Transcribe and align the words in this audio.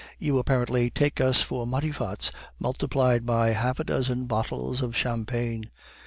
"You 0.17 0.39
apparently 0.39 0.89
take 0.89 1.21
us 1.21 1.43
for 1.43 1.67
Matifats 1.67 2.31
multiplied 2.57 3.23
by 3.23 3.49
half 3.49 3.79
a 3.79 3.83
dozen 3.83 4.25
bottles 4.25 4.81
of 4.81 4.97
champagne." 4.97 5.69